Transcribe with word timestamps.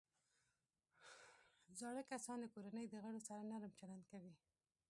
زاړه 1.79 2.03
کسان 2.11 2.37
د 2.41 2.45
کورنۍ 2.53 2.85
د 2.89 2.95
غړو 3.03 3.19
سره 3.27 3.41
نرم 3.51 3.71
چلند 3.79 4.03
کوي 4.11 4.33